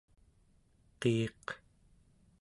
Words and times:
qiiq 0.99 1.45